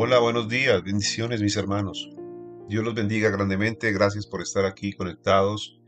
[0.00, 2.08] Hola, buenos días, bendiciones mis hermanos.
[2.68, 5.80] Dios los bendiga grandemente, gracias por estar aquí conectados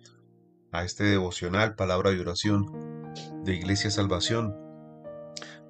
[0.73, 3.13] a este devocional, palabra y oración
[3.45, 4.57] de Iglesia Salvación.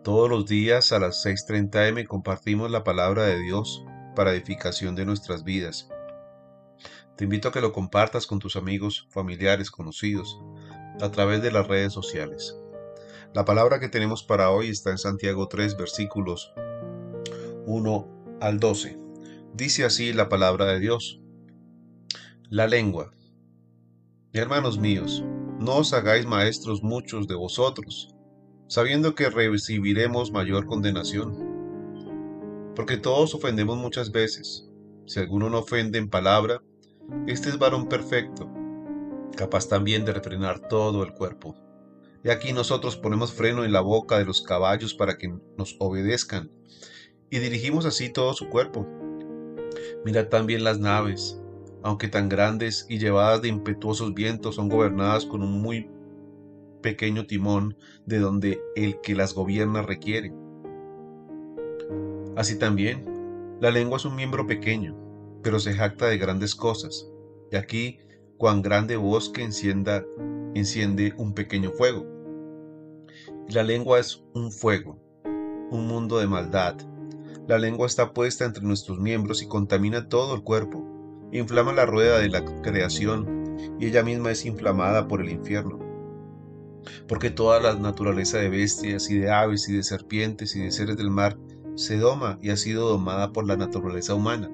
[0.03, 3.85] Todos los días a las 6.30 m compartimos la palabra de Dios
[4.17, 5.91] para edificación de nuestras vidas.
[7.19, 10.41] Te invito a que lo compartas con tus amigos, familiares, conocidos,
[11.03, 12.57] a través de las redes sociales.
[13.35, 16.55] La palabra que tenemos para hoy está en Santiago 3, versículos
[17.67, 18.99] 1 al 12.
[19.55, 21.21] Dice así la palabra de Dios.
[22.49, 23.13] La lengua.
[24.33, 25.23] Hermanos míos,
[25.59, 28.15] no os hagáis maestros muchos de vosotros,
[28.67, 31.51] sabiendo que recibiremos mayor condenación.
[32.75, 34.67] Porque todos ofendemos muchas veces.
[35.07, 36.63] Si alguno no ofende en palabra,
[37.27, 38.49] este es varón perfecto,
[39.37, 41.57] capaz también de refrenar todo el cuerpo.
[42.23, 46.51] Y aquí nosotros ponemos freno en la boca de los caballos para que nos obedezcan
[47.31, 48.87] y dirigimos así todo su cuerpo.
[50.05, 51.41] Mirad también las naves,
[51.83, 55.89] aunque tan grandes y llevadas de impetuosos vientos, son gobernadas con un muy
[56.83, 60.33] pequeño timón de donde el que las gobierna requiere.
[62.37, 63.05] Así también,
[63.61, 64.97] la lengua es un miembro pequeño,
[65.43, 67.07] pero se jacta de grandes cosas.
[67.53, 67.99] Y aquí,
[68.39, 70.05] cuán grande bosque encienda,
[70.55, 72.07] enciende un pequeño fuego.
[73.49, 74.97] la lengua es un fuego,
[75.71, 76.77] un mundo de maldad,
[77.51, 80.87] la lengua está puesta entre nuestros miembros y contamina todo el cuerpo.
[81.33, 85.81] Inflama la rueda de la creación y ella misma es inflamada por el infierno.
[87.09, 90.97] Porque toda la naturaleza de bestias y de aves y de serpientes y de seres
[90.97, 91.37] del mar
[91.75, 94.49] se doma y ha sido domada por la naturaleza humana.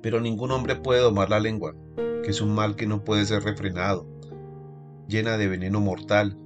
[0.00, 1.74] Pero ningún hombre puede domar la lengua,
[2.22, 4.06] que es un mal que no puede ser refrenado,
[5.08, 6.38] llena de veneno mortal.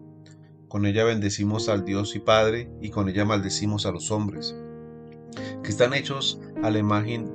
[0.68, 4.56] Con ella bendecimos al Dios y Padre y con ella maldecimos a los hombres
[5.70, 7.32] están hechos a la imagen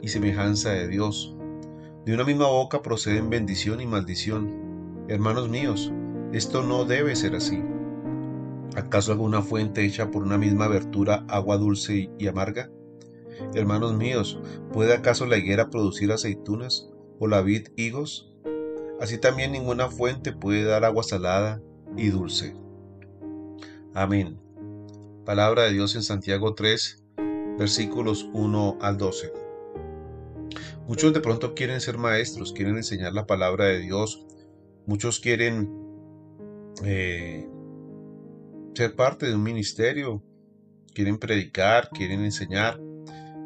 [0.00, 1.34] y semejanza de Dios.
[2.06, 5.04] De una misma boca proceden bendición y maldición.
[5.08, 5.92] Hermanos míos,
[6.32, 7.60] esto no debe ser así.
[8.76, 12.70] ¿Acaso alguna fuente hecha por una misma abertura agua dulce y amarga?
[13.52, 14.38] Hermanos míos,
[14.72, 16.88] ¿puede acaso la higuera producir aceitunas
[17.18, 18.32] o la vid higos?
[19.00, 21.60] Así también ninguna fuente puede dar agua salada
[21.96, 22.54] y dulce.
[23.92, 24.38] Amén.
[25.26, 27.01] Palabra de Dios en Santiago 3,
[27.62, 29.32] versículos 1 al 12.
[30.88, 34.26] Muchos de pronto quieren ser maestros, quieren enseñar la palabra de Dios,
[34.84, 35.72] muchos quieren
[36.84, 37.48] eh,
[38.74, 40.24] ser parte de un ministerio,
[40.92, 42.80] quieren predicar, quieren enseñar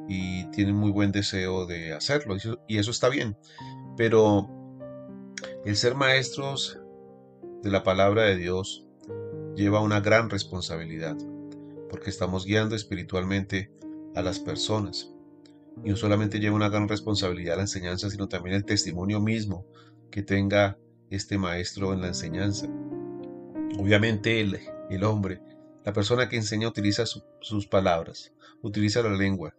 [0.08, 3.36] y tienen muy buen deseo de hacerlo y eso está bien,
[3.98, 4.48] pero
[5.66, 6.80] el ser maestros
[7.62, 8.86] de la palabra de Dios
[9.54, 11.18] lleva una gran responsabilidad
[11.90, 13.76] porque estamos guiando espiritualmente
[14.16, 15.12] a las personas.
[15.84, 19.66] Y no solamente lleva una gran responsabilidad la enseñanza, sino también el testimonio mismo
[20.10, 20.78] que tenga
[21.10, 22.66] este maestro en la enseñanza.
[23.78, 24.58] Obviamente el,
[24.90, 25.40] el hombre,
[25.84, 28.32] la persona que enseña utiliza sus palabras,
[28.62, 29.54] utiliza la lengua.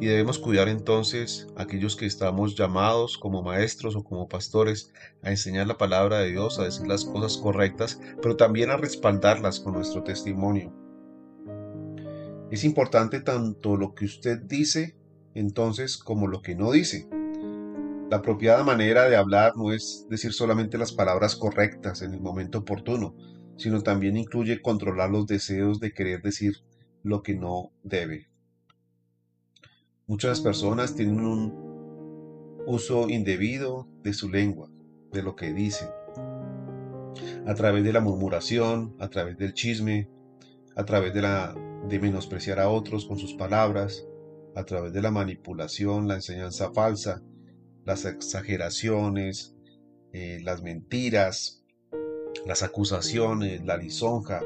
[0.00, 4.92] Y debemos cuidar entonces a aquellos que estamos llamados como maestros o como pastores
[5.22, 9.60] a enseñar la palabra de Dios, a decir las cosas correctas, pero también a respaldarlas
[9.60, 10.85] con nuestro testimonio
[12.50, 14.96] es importante tanto lo que usted dice
[15.34, 17.08] entonces como lo que no dice.
[18.10, 22.58] La apropiada manera de hablar no es decir solamente las palabras correctas en el momento
[22.58, 23.16] oportuno,
[23.56, 26.58] sino también incluye controlar los deseos de querer decir
[27.02, 28.28] lo que no debe.
[30.06, 34.70] Muchas personas tienen un uso indebido de su lengua,
[35.12, 35.88] de lo que dicen,
[37.44, 40.08] a través de la murmuración, a través del chisme,
[40.76, 41.54] a través de la
[41.88, 44.06] de menospreciar a otros con sus palabras,
[44.54, 47.22] a través de la manipulación, la enseñanza falsa,
[47.84, 49.54] las exageraciones,
[50.12, 51.62] eh, las mentiras,
[52.46, 54.40] las acusaciones, la lisonja,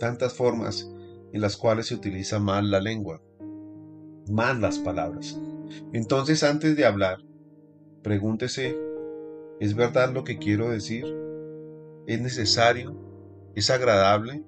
[0.00, 0.90] tantas formas
[1.32, 3.22] en las cuales se utiliza mal la lengua,
[4.30, 5.38] mal las palabras.
[5.92, 7.18] Entonces antes de hablar,
[8.02, 8.76] pregúntese,
[9.60, 11.04] ¿es verdad lo que quiero decir?
[12.06, 12.96] ¿Es necesario?
[13.54, 14.42] ¿Es agradable?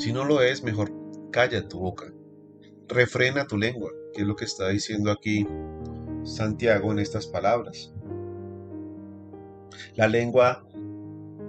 [0.00, 0.90] Si no lo es, mejor
[1.30, 2.10] calla tu boca.
[2.88, 5.46] Refrena tu lengua, que es lo que está diciendo aquí
[6.24, 7.92] Santiago en estas palabras.
[9.96, 10.66] La lengua,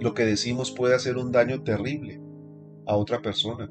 [0.00, 2.20] lo que decimos puede hacer un daño terrible
[2.86, 3.70] a otra persona.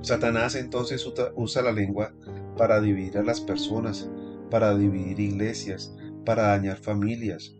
[0.00, 2.14] Satanás entonces usa la lengua
[2.56, 4.08] para dividir a las personas,
[4.50, 5.94] para dividir iglesias,
[6.24, 7.54] para dañar familias.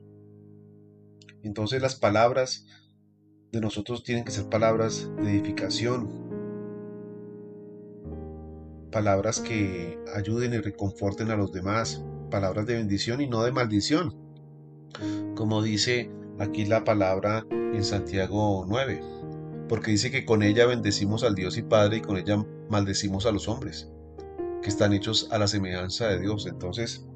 [1.42, 2.64] Entonces las palabras
[3.52, 6.32] de nosotros tienen que ser palabras de edificación.
[8.90, 14.14] palabras que ayuden y reconforten a los demás, palabras de bendición y no de maldición.
[15.34, 19.00] Como dice aquí la palabra en Santiago 9,
[19.66, 23.32] porque dice que con ella bendecimos al Dios y Padre y con ella maldecimos a
[23.32, 23.88] los hombres,
[24.62, 26.46] que están hechos a la semejanza de Dios.
[26.46, 27.06] Entonces,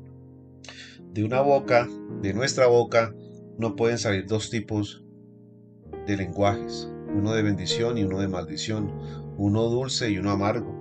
[1.13, 1.87] de una boca,
[2.23, 3.15] de nuestra boca,
[3.59, 5.06] no pueden salir dos tipos
[6.07, 8.93] de lenguajes, uno de bendición y uno de maldición,
[9.37, 10.75] uno dulce y uno amargo.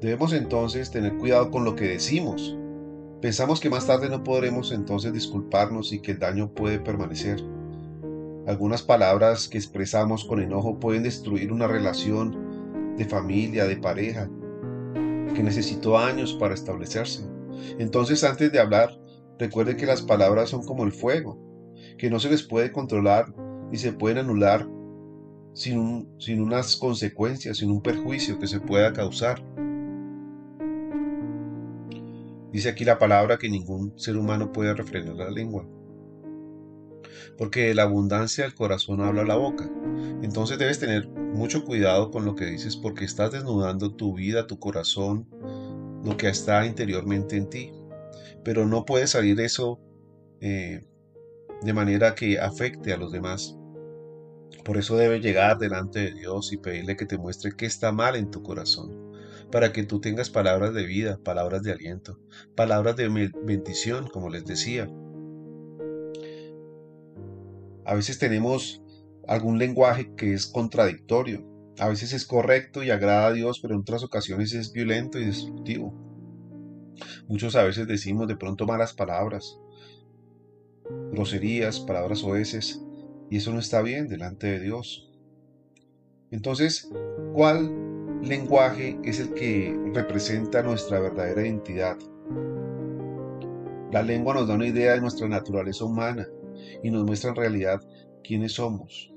[0.00, 2.56] Debemos entonces tener cuidado con lo que decimos.
[3.22, 7.42] Pensamos que más tarde no podremos entonces disculparnos y que el daño puede permanecer.
[8.46, 14.28] Algunas palabras que expresamos con enojo pueden destruir una relación de familia, de pareja,
[15.34, 17.24] que necesitó años para establecerse.
[17.78, 18.90] Entonces antes de hablar,
[19.38, 21.38] recuerde que las palabras son como el fuego,
[21.98, 23.34] que no se les puede controlar
[23.72, 24.68] y se pueden anular
[25.54, 29.42] sin, sin unas consecuencias, sin un perjuicio que se pueda causar.
[32.52, 35.66] Dice aquí la palabra que ningún ser humano puede refrenar la lengua.
[37.36, 39.68] Porque la abundancia del corazón habla la boca.
[40.22, 44.60] Entonces debes tener mucho cuidado con lo que dices porque estás desnudando tu vida, tu
[44.60, 45.26] corazón,
[46.04, 47.72] lo que está interiormente en ti.
[48.44, 49.80] Pero no puede salir eso
[50.40, 50.84] eh,
[51.64, 53.56] de manera que afecte a los demás.
[54.64, 58.16] Por eso debe llegar delante de Dios y pedirle que te muestre qué está mal
[58.16, 59.12] en tu corazón,
[59.50, 62.18] para que tú tengas palabras de vida, palabras de aliento,
[62.54, 63.08] palabras de
[63.44, 64.88] bendición, como les decía.
[67.86, 68.82] A veces tenemos
[69.26, 71.46] algún lenguaje que es contradictorio,
[71.78, 75.24] a veces es correcto y agrada a Dios, pero en otras ocasiones es violento y
[75.24, 75.94] destructivo.
[77.26, 79.58] Muchos a veces decimos de pronto malas palabras,
[81.14, 82.82] groserías, palabras oeces,
[83.30, 85.10] y eso no está bien delante de Dios.
[86.30, 86.90] Entonces,
[87.32, 87.70] ¿cuál
[88.22, 91.96] lenguaje es el que representa nuestra verdadera identidad?
[93.92, 96.26] La lengua nos da una idea de nuestra naturaleza humana
[96.82, 97.80] y nos muestra en realidad
[98.24, 99.12] quiénes somos.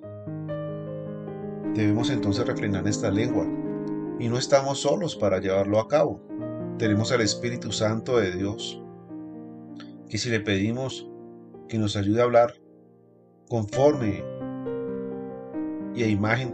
[1.73, 3.47] Debemos entonces refrenar esta lengua
[4.19, 6.21] y no estamos solos para llevarlo a cabo.
[6.77, 8.81] Tenemos al Espíritu Santo de Dios,
[10.09, 11.09] que si le pedimos
[11.67, 12.53] que nos ayude a hablar
[13.49, 14.23] conforme
[15.95, 16.53] y a imagen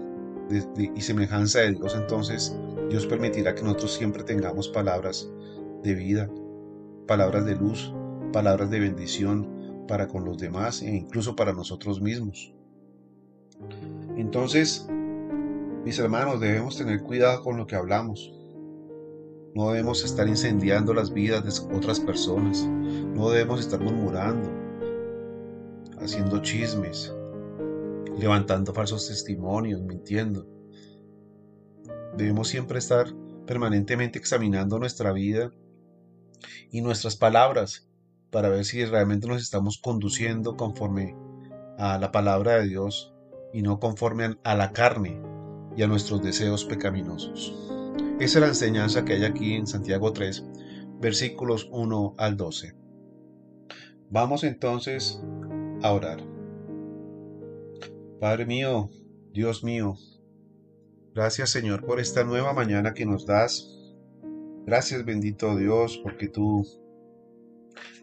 [0.96, 2.56] y semejanza de Dios, entonces
[2.90, 5.30] Dios permitirá que nosotros siempre tengamos palabras
[5.82, 6.30] de vida,
[7.08, 7.94] palabras de luz,
[8.32, 12.54] palabras de bendición para con los demás e incluso para nosotros mismos.
[14.16, 14.88] Entonces,
[15.84, 18.34] mis hermanos, debemos tener cuidado con lo que hablamos.
[19.56, 22.66] No debemos estar incendiando las vidas de otras personas.
[22.66, 24.50] No debemos estar murmurando,
[26.04, 27.14] haciendo chismes,
[28.18, 30.48] levantando falsos testimonios, mintiendo.
[32.18, 33.08] Debemos siempre estar
[33.46, 35.52] permanentemente examinando nuestra vida
[36.72, 37.88] y nuestras palabras
[38.32, 41.16] para ver si realmente nos estamos conduciendo conforme
[41.78, 43.14] a la palabra de Dios
[43.54, 45.22] y no conforme a la carne
[45.76, 47.54] y a nuestros deseos pecaminosos.
[48.20, 50.44] Esa es la enseñanza que hay aquí en Santiago 3,
[51.00, 52.76] versículos 1 al 12.
[54.10, 55.22] Vamos entonces
[55.84, 56.20] a orar.
[58.20, 58.90] Padre mío,
[59.34, 59.98] Dios mío,
[61.14, 63.70] gracias Señor por esta nueva mañana que nos das.
[64.66, 66.66] Gracias bendito Dios porque tú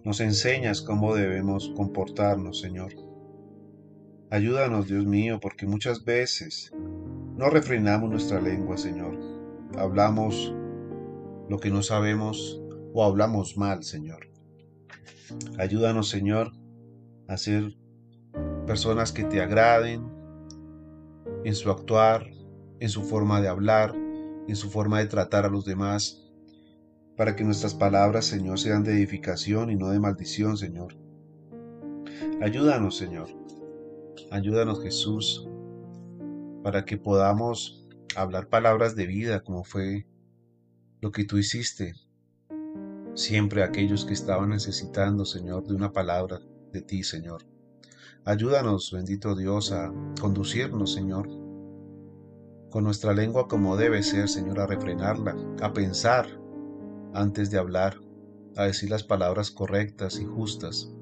[0.05, 2.93] nos enseñas cómo debemos comportarnos, Señor.
[4.31, 6.73] Ayúdanos, Dios mío, porque muchas veces
[7.37, 9.19] no refrenamos nuestra lengua, Señor.
[9.77, 10.55] Hablamos
[11.49, 12.61] lo que no sabemos
[12.93, 14.29] o hablamos mal, Señor.
[15.59, 16.53] Ayúdanos, Señor,
[17.31, 17.77] a ser
[18.67, 20.11] personas que te agraden
[21.45, 22.27] en su actuar,
[22.81, 23.95] en su forma de hablar,
[24.49, 26.29] en su forma de tratar a los demás,
[27.17, 30.97] para que nuestras palabras, Señor, sean de edificación y no de maldición, Señor.
[32.43, 33.29] Ayúdanos, Señor.
[34.33, 35.49] Ayúdanos, Jesús,
[36.65, 40.05] para que podamos hablar palabras de vida como fue
[41.01, 41.95] lo que tú hiciste.
[43.15, 46.41] Siempre aquellos que estaban necesitando, Señor, de una palabra
[46.73, 47.45] de ti, Señor.
[48.25, 51.29] Ayúdanos, bendito Dios, a conducirnos, Señor,
[52.71, 56.27] con nuestra lengua como debe ser, Señor, a refrenarla, a pensar
[57.15, 57.97] antes de hablar,
[58.57, 60.93] a decir las palabras correctas y justas,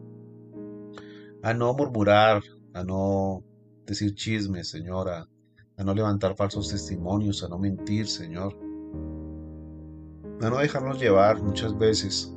[1.42, 3.44] a no murmurar, a no
[3.84, 5.28] decir chismes, Señor, a,
[5.76, 8.56] a no levantar falsos testimonios, a no mentir, Señor,
[10.40, 12.32] a no dejarnos llevar muchas veces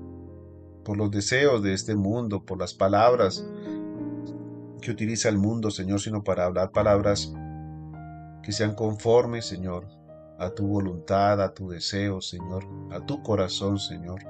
[0.83, 3.45] por los deseos de este mundo, por las palabras
[4.81, 7.33] que utiliza el mundo, Señor, sino para hablar palabras
[8.43, 9.87] que sean conformes, Señor,
[10.39, 14.21] a tu voluntad, a tu deseo, Señor, a tu corazón, Señor.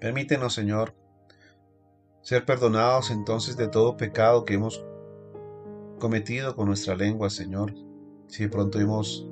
[0.00, 0.94] Permítenos, Señor,
[2.22, 4.84] ser perdonados entonces de todo pecado que hemos
[5.98, 7.74] cometido con nuestra lengua, Señor.
[8.26, 9.26] Si de pronto hemos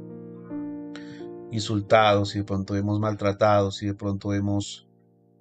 [1.50, 4.87] insultado, si de pronto hemos maltratado, si de pronto hemos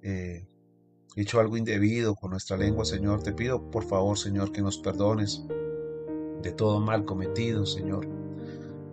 [0.02, 0.46] eh,
[1.16, 5.44] hecho algo indebido con nuestra lengua, Señor, te pido por favor, Señor, que nos perdones
[6.42, 8.06] de todo mal cometido, Señor.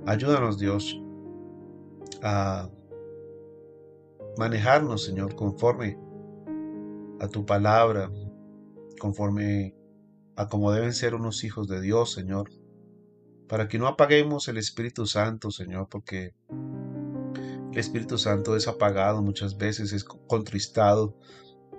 [0.06, 1.00] Ayúdanos, Dios,
[2.22, 2.70] a
[4.38, 5.98] manejarnos, Señor, conforme
[7.20, 8.12] a tu palabra,
[9.00, 9.76] conforme
[10.36, 12.50] a como deben ser unos hijos de Dios, Señor,
[13.48, 16.34] para que no apaguemos el Espíritu Santo, Señor, porque
[17.76, 21.14] el Espíritu Santo es apagado muchas veces, es contristado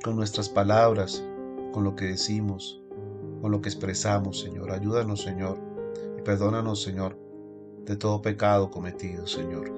[0.05, 1.25] con nuestras palabras,
[1.73, 2.83] con lo que decimos,
[3.41, 4.73] con lo que expresamos, Señor.
[4.73, 5.59] Ayúdanos, Señor,
[6.19, 7.19] y perdónanos, Señor,
[7.87, 9.73] de todo pecado cometido, Señor.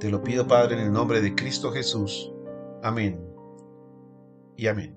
[0.00, 2.32] Te lo pido, Padre, en el nombre de Cristo Jesús.
[2.82, 3.20] Amén.
[4.56, 4.96] Y amén.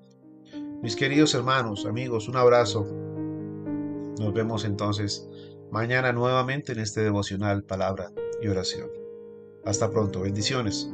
[0.82, 2.86] Mis queridos hermanos, amigos, un abrazo.
[4.18, 5.28] Nos vemos entonces
[5.70, 8.10] mañana nuevamente en este devocional Palabra
[8.40, 9.05] y Oración.
[9.66, 10.88] Hasta pronto, bendiciones.